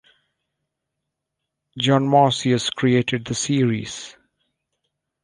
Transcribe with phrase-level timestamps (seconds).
[1.77, 4.15] John Masius created the series.